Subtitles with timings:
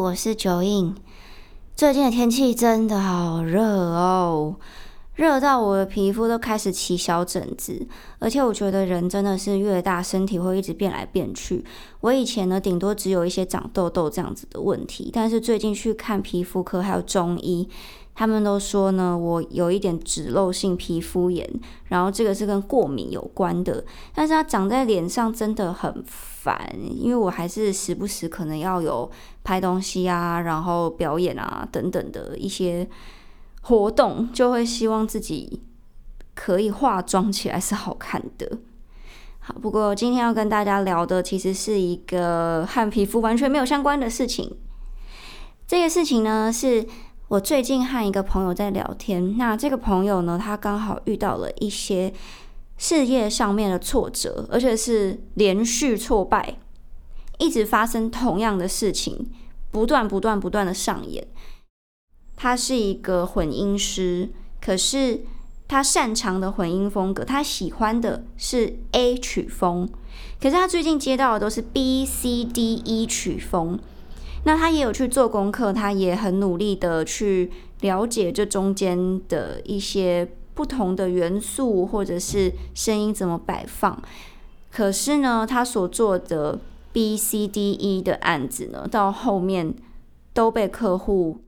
[0.00, 0.92] 我是九印。
[1.76, 4.56] 最近的天气真的好热哦，
[5.16, 7.86] 热到我的皮肤都开始起小疹子，
[8.18, 11.64] 而且我觉得人真的是越大，身体会一直变来变去。
[12.00, 17.68] 我以前呢，顶多只有一些长痘痘这样子的问题，但是最近去看皮肤科还有中医。
[18.18, 21.46] 他们都说呢，我有一点脂漏性皮肤炎，
[21.88, 23.84] 然后这个是跟过敏有关的。
[24.14, 29.10] 但是它长在脸上真的很烦，因为我还是时不时可能要有
[29.44, 32.88] 拍东西啊，然后表演啊等等的一些
[33.68, 35.62] 活动，就会希望自己
[36.34, 38.58] 可以化妆起来是好看的。
[39.40, 44.56] 好，不过今天要跟大家聊的其实是一个和皮肤完全没有相关的事情。
[45.66, 46.86] 这个事情呢是。
[47.28, 52.14] 我最近和一个朋友在聊天，那这个朋友呢，他刚好遇到了一些
[52.76, 56.56] 事业上面的挫折，而且是连续挫败，
[57.38, 59.28] 一直发生同样的事情，
[59.72, 61.26] 不断不断不断的上演。
[62.36, 64.28] 他是一个混音师，
[64.60, 65.22] 可是
[65.66, 69.88] 他擅长的混音风格，他喜欢的是 A 曲风，
[70.40, 73.78] 可是他最近接到的都是 B、C、D、E 曲风。
[74.44, 84.00] 那他也有去做功课，他也很努力的去了解这中间的一些不同的元素，或者是声音怎么摆放。
[84.70, 86.60] 可是呢，他所做的
[86.92, 89.74] B、C、D、E 的案子呢，到后面
[90.32, 91.40] 都被客户，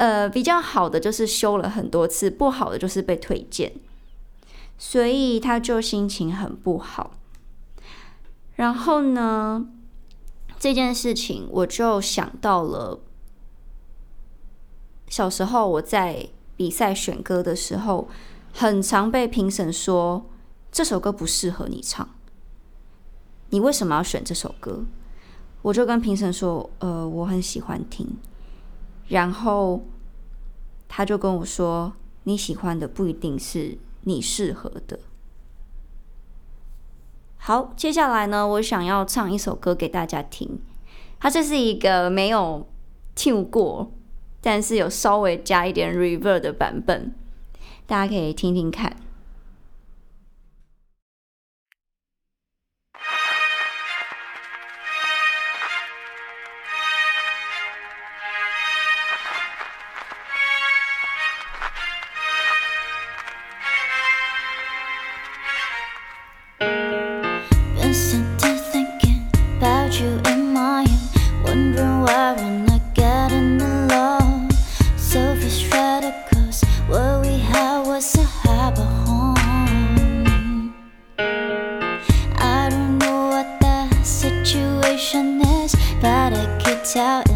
[0.00, 3.74] 呃，比较好的就是修了很多次，不好的就是被推荐，
[4.78, 7.18] 所以他就心情很不好。
[8.56, 9.66] 然后呢？
[10.58, 13.00] 这件事情，我就想到了
[15.06, 18.08] 小时候我在比赛选歌的时候，
[18.54, 20.24] 很常被评审说
[20.72, 22.08] 这首歌不适合你唱，
[23.50, 24.84] 你为什么要选这首歌？
[25.60, 28.06] 我就跟评审说，呃，我很喜欢听，
[29.10, 29.82] 然后
[30.88, 31.92] 他就跟我说，
[32.24, 34.98] 你喜欢的不一定是你适合的。
[37.36, 40.60] 好，接下来呢，我想要唱一首歌给大家听。
[41.18, 42.66] 它这是一个没有
[43.14, 43.90] 听过，
[44.40, 47.12] 但是有稍微加一点 reverb 的版本，
[47.86, 48.96] 大家可以听听看。
[86.96, 87.29] out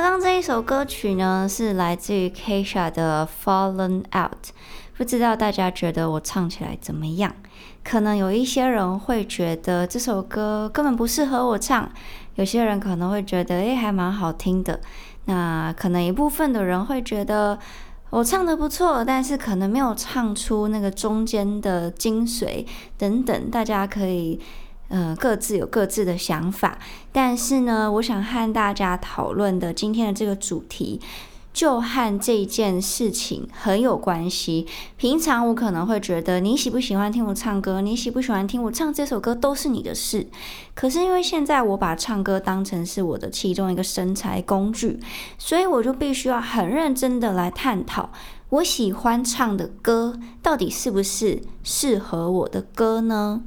[0.00, 4.30] 刚刚这一首歌曲呢，是来自于 Kesha 的《Fallen Out》，
[4.96, 7.34] 不知道大家觉得我唱起来怎么样？
[7.82, 11.90] 可能有一些人会觉得这首歌根本不适合我唱，
[12.36, 14.78] 有些人可能会觉得诶还蛮好听的。
[15.24, 17.58] 那可能一部分的人会觉得
[18.10, 22.64] 我唱的不错，但是可能没有唱出那个中间的精髓
[22.96, 24.40] 等等，大家可以。
[24.88, 26.78] 嗯，各自有各自的想法，
[27.12, 31.00] 但是呢，我想和大家讨论的今天的这个主题，
[31.52, 34.66] 就和这件事情很有关系。
[34.96, 40.26] 平常我可能会觉得你喜不喜欢听我唱歌，你喜不喜欢听我唱这首歌都是你的事。
[40.74, 44.98] 可是因为现在我把唱歌当成是我的其中一个生财工具，
[45.36, 48.10] 所以我就必须要很认真的来探讨，
[48.48, 53.42] 我喜欢唱的歌到底是不是适合我的歌呢？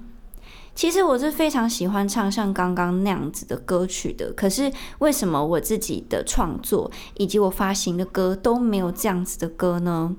[0.82, 10.16] 其实我是非常喜欢唱像刚刚那样子的歌曲的，可是为什么我自己的创作以及我发行的歌都没有这样子的歌呢？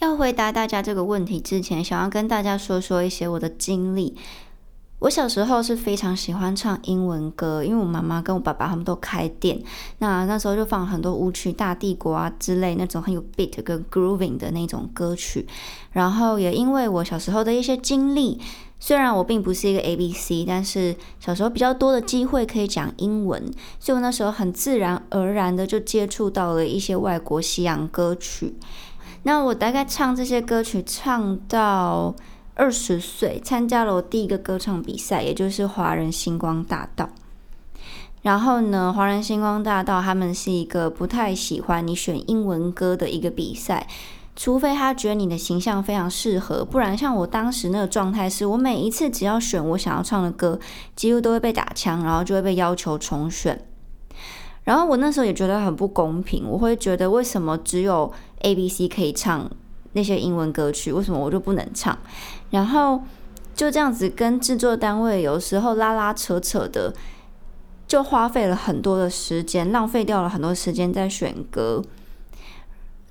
[0.00, 4.16] 要回答大家这个问题之前，想要跟大家说说一些我的经历。
[4.98, 9.62] 我小时候是非常喜欢唱英文歌，因为我妈妈跟我爸爸他们都开店，
[9.98, 15.46] 那那时候就放很多舞曲、大帝国啊之类那种很有 beat 跟 grooving 的那种歌曲。
[15.92, 18.40] 然后也因为我小时候的一些经历，
[18.86, 23.42] 虽然我并不是一个 A B C，但是小时候比较多的机会可以讲英文，
[23.80, 28.54] 所以我那时候很自然而然的就接触到了一些外国西洋歌曲。
[29.24, 32.14] 那我大概唱这些歌曲唱到。
[32.58, 37.10] 二十岁参加了我第一个歌唱比赛，也就是华人星光大道。
[38.22, 43.86] 然后呢，华人星光大道他们是一个不太喜欢你选英文歌的一个比赛，
[44.36, 50.60] 除非他觉得你的形象非常适合，不然像我当时那个状态是，我每一次只要选我想要唱的歌，
[50.94, 53.66] 几乎都会被打枪，然后就会被要求重选。
[54.64, 58.12] 然后我那时候也觉得很不公平，我会觉得为什么只有
[58.42, 59.50] A、B、C 可以唱？
[59.92, 61.96] 那些英文歌曲为什么我就不能唱？
[62.50, 63.02] 然后
[63.54, 66.92] 就这样子跟制作单位有时候拉拉扯扯的，
[67.88, 71.82] 就花费了很多的时间，浪费掉了很多时间在选歌。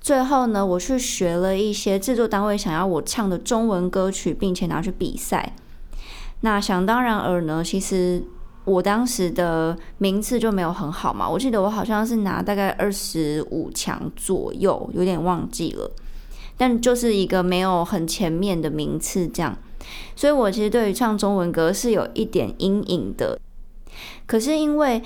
[0.06, 5.56] 最后呢，我去学了一些制作单位想要我唱的中文歌曲，并且拿去比赛。
[6.42, 8.22] 那想当然尔呢，其实
[8.64, 11.28] 我当时的名次就没有很好嘛。
[11.28, 15.90] 我记得我好像是拿大概二十五强左右，有点忘记了。
[16.56, 19.58] 但就是一个没有很前面的名次，这样，
[20.14, 23.36] 所以我其实对于唱中文歌是有一点阴影的。
[24.24, 25.02] 可是因为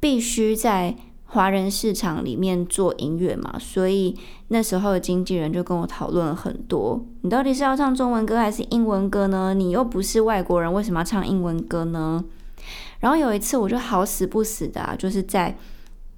[0.00, 0.96] 必须在
[1.30, 4.16] 华人市场里面做音乐嘛，所以
[4.48, 9.54] 那时候的经纪人就跟我讨论了很多：你到底是要唱中文歌还是英文歌呢？
[9.54, 12.24] 你又不是外国人，为什么要唱英文歌呢？
[12.98, 15.56] 然后有一次我就好死不死的，啊，就是在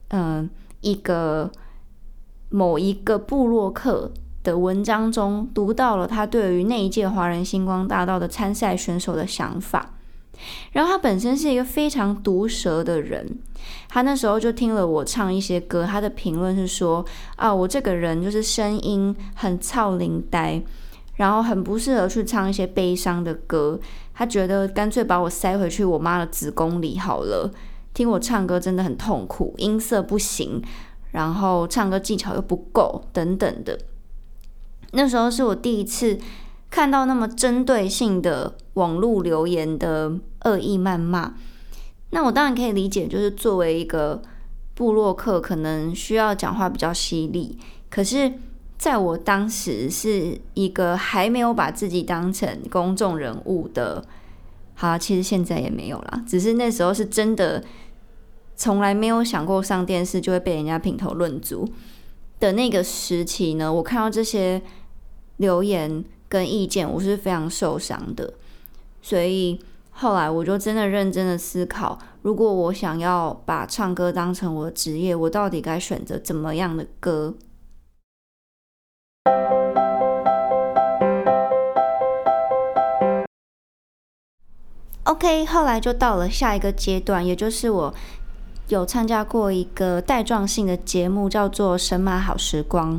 [0.08, 0.48] 嗯
[0.80, 1.50] 一个
[2.48, 4.10] 某一个部落客。
[4.44, 9.91] 的文章中读到了他对于那一届华人星光大道的参赛选手的想法，
[10.72, 13.38] 然后他本身是一个非常毒舌的人，
[13.88, 17.04] 他那时候就听了我唱一些歌，他的评论是说
[17.36, 20.62] 啊，我这个人就是声音很操灵呆，
[21.16, 23.78] 然后很不适合去唱一些悲伤的歌，
[24.14, 27.50] 他觉得干脆把我塞回去我妈的子宫里好了，
[27.94, 30.62] 听我唱歌真的很痛苦，音色不行，
[31.10, 33.78] 然后唱歌技巧又不够等等的。
[34.92, 36.18] 那时候是我第一次
[36.70, 40.12] 看到那么针对性的网络留言的
[40.44, 41.34] 恶意谩骂。
[42.10, 44.22] 那我当然可以理解，就是作为一个
[44.74, 47.58] 布洛克，可能需要讲话比较犀利。
[47.88, 48.32] 可是，
[48.78, 54.04] 在我当时是一个还没有把自己当成公众人物的，
[54.74, 57.64] 好，其实现在也没有啦，只是那时候是真的
[58.56, 61.68] 从来没有想过上电视就会被人家品头论足
[62.38, 63.72] 的那个时期呢。
[63.72, 64.62] 我看到这些。
[65.38, 68.34] 留言跟意见，我是非常受伤的，
[69.00, 69.58] 所以
[69.94, 77.34] 后来我就真的认真的思考，如果我想要把唱歌当成我的职业，我到底该选择怎么样的歌
[85.04, 87.94] ？OK，后来就到了下一个阶段，也就是我
[88.68, 92.96] 有参加过一个带状性的节目，叫做《神马好时光》。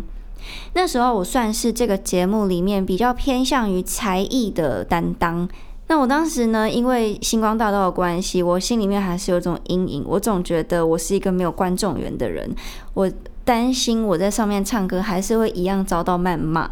[0.74, 5.50] 那时候我算是这个节目里面比较偏向于才艺的担当。
[5.94, 10.04] 那我当时呢，因为星光大道的关系，我心里面还是有种阴影。
[10.08, 12.50] 我总觉得我是一个没有观众缘的人，
[12.96, 13.08] 我
[13.46, 16.72] 担心我在上面唱歌还是会一样遭到谩骂。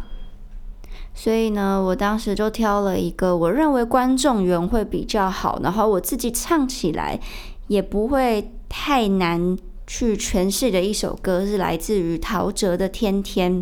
[1.14, 7.20] 所以呢，我当时就挑了一个我认为观众缘会比较好，然后我自己唱起来
[7.68, 9.56] 也不会太难。
[9.84, 13.52] 去诠释的一首歌是来自于陶喆的《天天》，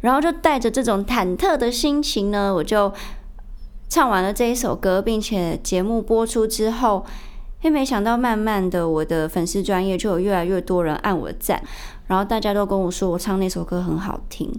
[0.00, 2.92] 然后就带着这种忐忑的心情呢，我就
[3.90, 7.04] 唱完了这一首歌，并且节目播出之后，
[7.60, 11.62] 也没想到慢慢的我的粉丝专业就有越来越多人按我赞，
[12.06, 14.50] 然后大家都跟我说我唱那首歌很好听。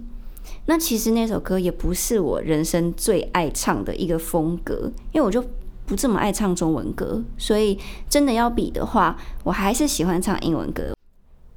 [0.66, 5.44] 那其实那首歌也不是我人生最爱唱的一个风格，因为我就。
[5.84, 7.76] 不这么爱唱中文歌，所以
[8.08, 10.94] 真的要比的话，我还是喜欢唱英文歌。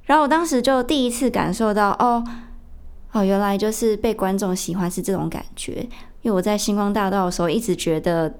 [0.05, 2.23] 然后我当时就第一次感受到，哦
[3.11, 5.87] 哦，原来就是被观众喜欢是这种感觉。
[6.25, 8.33] 因为我在星光大道的时候，一直觉得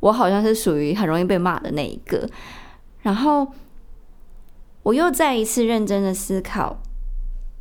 [0.00, 2.26] 我好像是属于很容易被骂的那一个。
[3.02, 3.46] 然后
[4.82, 6.80] 我又再一次认真的思考，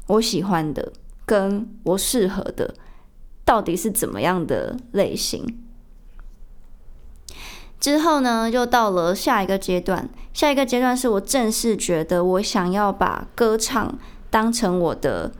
[0.07, 0.93] 我喜欢的
[1.25, 2.75] 跟我适合的
[3.43, 5.59] 到底是怎么样的类型。
[7.77, 10.07] 之后呢，又到了下一个阶段。
[10.33, 15.33] 下一个阶段是我正式觉得我想要把歌唱当成我的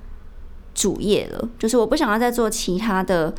[0.74, 3.34] 主业了，就是我不想要再做其他的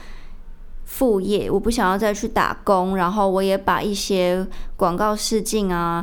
[0.91, 6.03] 副业，我不想要再去打工，然后我也把一些广告试镜啊，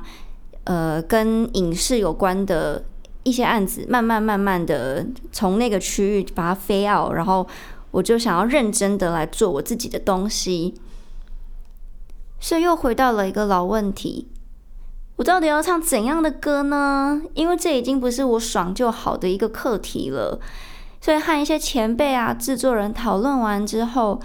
[0.65, 2.85] 呃，跟影视有关的
[3.23, 7.45] 一些案子，慢慢慢慢的从那个区域把它飞 out，然后
[7.89, 10.75] 我就想要认真的来做我自己的东西。
[12.39, 14.27] 所以又回到了一个老问题：
[15.15, 17.23] 我到底要唱怎样的歌呢？
[17.33, 20.39] 因为这已经不是我爽就好的一个课题了。
[21.01, 24.19] 所以和一些前辈啊、制作人讨论完之后，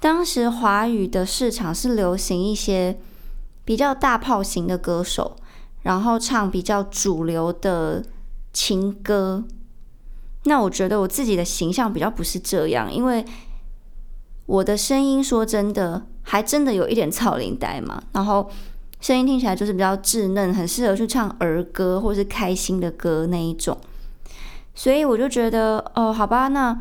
[0.00, 2.98] 当时华语的市场是流行一些
[3.64, 5.36] 比较大炮型的歌手，
[5.82, 8.04] 然后唱比较主流的
[8.52, 9.44] 情歌。
[10.44, 13.24] 那我觉得我自己的形象比较不是这样，因为
[14.46, 16.06] 我的声音说真的。
[16.28, 18.50] 还真的有一点草林呆嘛，然后
[19.00, 23.78] 声音听起来就是比较稚嫩，很适合去唱儿歌或是开心的歌那一种。
[24.74, 26.76] 所以我就觉得，哦，好吧，那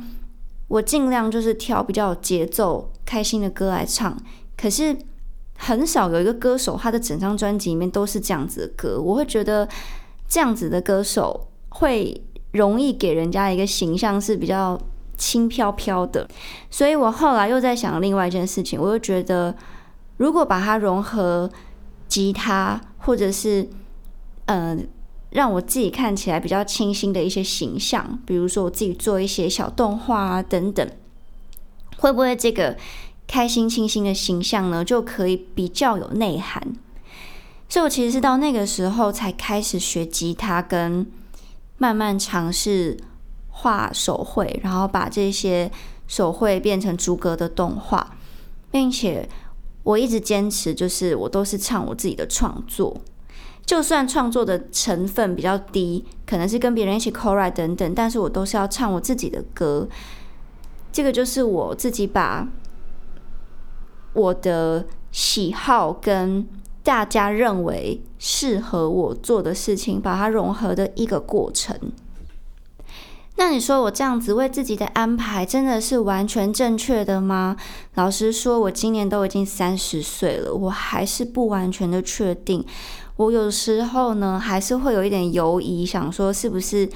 [0.68, 4.18] 我尽量就是挑比较有节奏、开心的歌来唱。
[4.58, 4.96] 可是
[5.58, 9.68] 很少有一个歌手，他的整张专辑里面都是这样子的歌，我会觉得
[10.28, 14.80] 这样子的歌手会容易给人家一个形象是比较。
[15.18, 16.28] 轻飘飘的，
[16.70, 19.56] 所以我后来又在想另外一件事情，我又觉得，
[20.18, 21.50] 如果把它融合
[22.10, 23.66] 吉他，或者是
[24.48, 24.86] 嗯，
[25.36, 30.90] 让我自己看起来比较清新的一些形象，比如说我自己做一些小动画啊等等，
[31.98, 32.76] 会不会这个
[33.28, 36.76] 开心清新的形象呢，就可以比较有内涵？
[37.70, 41.06] 所以我其实是到那个时候才开始学吉他，跟
[41.78, 42.98] 慢慢尝试。
[43.58, 45.72] 画手绘，然后把这些
[46.08, 48.18] 手绘变成逐格的动画，
[48.70, 49.30] 并且
[49.82, 52.98] 我一直坚持，就是我都是唱我自己的创作，
[53.66, 59.88] 就算创作的成分比较低，可能是跟别人一起 co-write 等等，但是我都是要唱我自己的歌。
[60.92, 62.48] 这个就是我自己把
[64.14, 66.48] 我的喜好跟
[66.84, 71.76] 大家认为适合我做的事情，把它融合的一个过程。
[73.38, 77.58] 那你说我这样子为自己的安排真的是完全正确的吗？
[77.96, 82.64] 老实说，我今年都已经三十岁了，我还是不完全的确定。
[83.18, 86.90] 我有时候呢，还是会有一点犹疑，想说是不是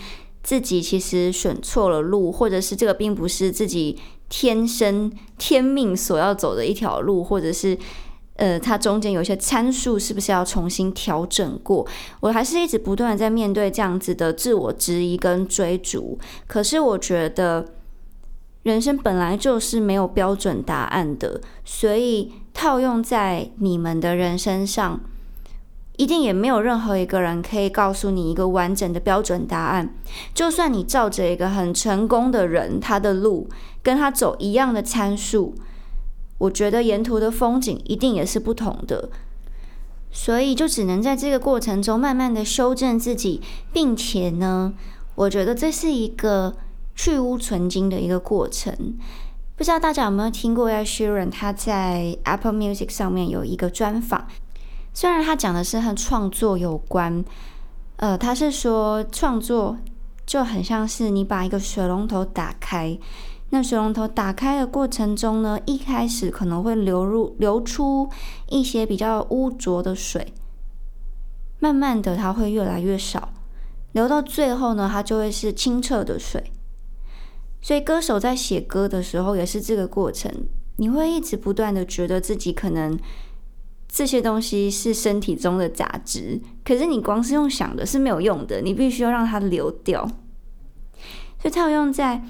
[0.43, 3.97] 自己其实选错了路，或者是这个并不是自己
[4.29, 7.77] 天生天命所要走的一条路，或者是。
[8.35, 11.85] 呃，它中间有一些参数，是不是要重新调整过？
[12.21, 16.17] 我还是一直不断的在面对这样子的自我质疑跟追逐。
[16.47, 17.65] 可是我觉得，
[18.63, 25.01] 人生本来就是没有标准答案的，所以套用在你们的人身上，
[25.99, 29.93] 一定也没有任何一个人可以告诉你一个完整的标准答案。
[30.33, 33.49] 就算你照着一个很成功的人他的路，
[33.83, 35.53] 跟他走一样的参数。
[36.37, 39.09] 我觉得沿途的风景一定也是不同的，
[40.09, 43.41] 所以就只能在这个过程中慢慢的修正自己，
[43.73, 44.73] 并且呢，
[45.15, 46.55] 我觉得这是一个
[46.95, 48.97] 去污存精的一个过程。
[49.57, 54.25] 不知道大家有没有听过 Ed Sheeran 他在 Apple Music 上面有一个专访，
[54.93, 57.23] 虽然他讲的是和创作有关，
[57.97, 59.77] 呃，他是说创作
[60.25, 62.97] 就很像是你把一个水龙头打开。
[63.51, 68.09] 那水龙头打开的过程中呢，一开始可能会流入流出
[68.47, 70.33] 一些比较污浊的水，
[71.59, 73.29] 慢慢的它会越来越少，
[73.93, 76.51] 流到最后呢，它就会是清澈的水。
[77.59, 80.31] 所以歌手在写歌的时候也是这个过程，
[80.75, 82.99] 你会一直不断的觉得自己可能
[83.89, 90.07] 这些东西是身体中的杂质，可是你光是用想的是没有用的，你必须要让它流掉。
[91.41, 92.23] 所以套用在。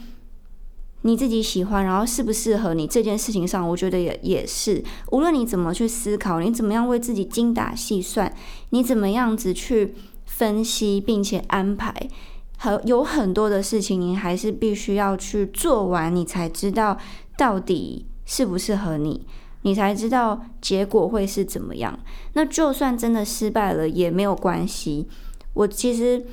[1.04, 4.84] 你自己喜欢，然后适不适合你这件事情上，我觉得也也是。
[5.14, 8.36] 无论你怎么去思考，你怎么样为自己精打细算，
[8.72, 12.10] 你怎么样子去分析并且安排，
[12.58, 16.98] 和有很多的事情，你还是必须要去做完，你才知道
[17.38, 19.26] 到底适不适合你，
[19.62, 22.00] 你才知道结果会是怎么样。
[22.34, 25.08] 那就算真的失败了也没有关系。
[25.54, 26.26] 我其实。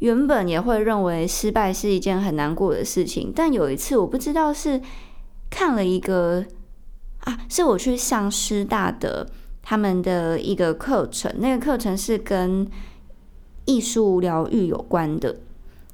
[0.00, 4.80] 原本也会认为失败是一件很难过的事情，但有一次我不知道是
[5.50, 6.44] 看了一个
[7.24, 9.28] 啊，是我去上师大的
[9.60, 12.64] 他们的一个课程，那个课程是跟
[13.64, 15.40] 艺术疗愈有关的。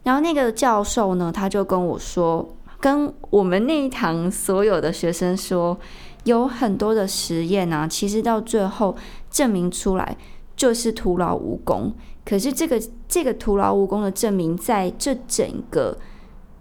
[0.03, 5.79] 然后那个教授呢，他就跟我说，跟我们那一堂所有的学生说，
[6.25, 8.97] 有很多的实验啊，其实到最后
[9.31, 10.17] 证明出来
[10.57, 11.95] 就是徒劳无功。
[12.25, 15.99] 可是这个这个徒劳无功的证明，在这整个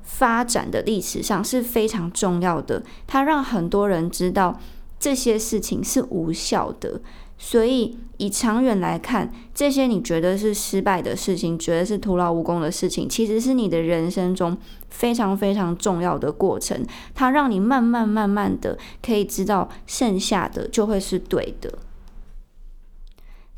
[0.02, 2.84] 发展的历史上是非常重要的。
[3.08, 4.60] 它让很多人知道
[5.00, 7.02] 这些事情是无效的。
[7.46, 14.58] 所以，以长远来看，这些你觉得是失败的事情，觉得是徒劳无功的事情，其实是你的人生中
[14.90, 16.86] 非常非常重要的过程。
[17.14, 21.80] 它让你慢慢慢慢的可以知道，剩下的就会是对的。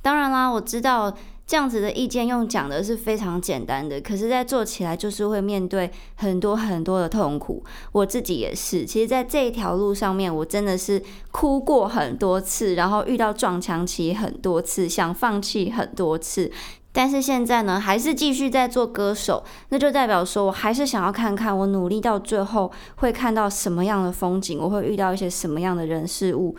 [0.01, 1.15] 当然啦，我知道。
[1.48, 7.64] 这样子的意见用讲的是非常简单的，可是，在做起来就是会面对很多很多的痛苦。
[7.92, 16.52] 我自己也是，其实，在这一条路上面，我真的是哭过很多次，然后遇到撞墙期很多次，想放弃很多次。
[16.92, 26.56] 但是现在呢，还是继续在做歌手，那就代表说我还是想要看看，我努力到最后会看到什么样的风景，我会遇到一些什么样的人事物。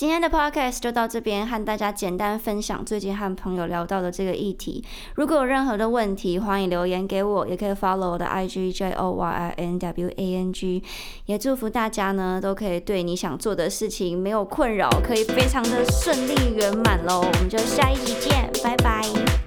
[0.00, 4.82] 今天的 podcast 就到这边，和大家简单分享最近和朋友聊到的这个议题。
[5.16, 10.82] 如果有任何的问题，欢迎留言给我，也可以 follow 我的 IG J O Y I N W A N G。
[11.26, 17.18] 也祝福大家呢，都可以对你想做的事情没有困扰，可以非常的顺利圆满喽。
[17.20, 19.39] 我们就下一集见，拜拜。